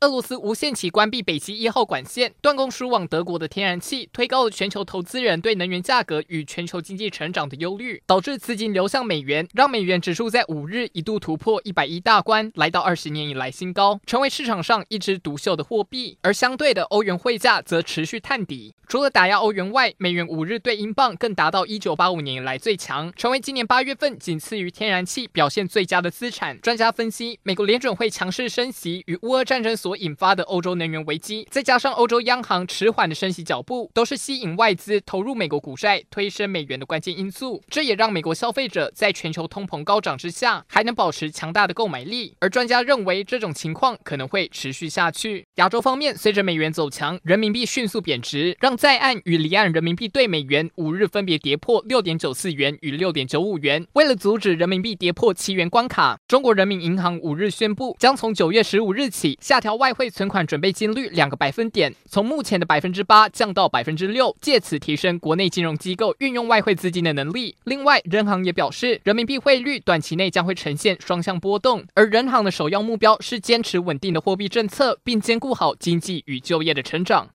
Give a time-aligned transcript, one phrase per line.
[0.00, 16.16] 俄罗斯无限期关闭北溪一号管线，断供输往德国的天然气，推高了全球投资人对能源价格与全球经济成长的忧虑，导致资金流向美元，让美元指数在五日一度突破一百一大关，来到二十年以来新高，成为市场上一枝独秀的货币。
[16.22, 18.76] 而相对的，欧元汇价则持续探底。
[18.86, 26.58] 除了打压欧元外，美元五日对英镑更达到一九八五年以来最强，成为今年八月份仅次于天然气表现最佳的资产。
[26.60, 37.62] 专家分析，美国联准会强势升息与乌俄战争所所引发的欧洲能源危机，再加上欧洲央行迟缓的升息脚步，都是吸引外资投入美国股债、推升美元的关键因素。
[37.70, 42.34] 这也让美国消费者在全球通膨高涨之下，还能保持强大的购买力。
[42.40, 45.46] 而专家认为，这种情况可能会持续下去。
[45.54, 53.86] 亚洲方面，随着美元走强，人民币迅速贬值，让在岸与离岸人民币兑美元五日分别跌破六点九四元与六点九五元。
[53.94, 59.77] 为了阻止人民币跌破七元关卡，中国人民银行五日宣布，将从九月十五日起下调。
[59.78, 67.56] 外汇存款准备金率两个百分点，从目前的百分之八降到百分之六，借此提升国内金融机构运用外汇资金的能力。
[67.64, 77.26] 另外，人行也表示，人民币汇率短期内将会呈现双向波动，而人行的首要目标是坚持稳定的货币政策，并兼顾好经济与就业的成长。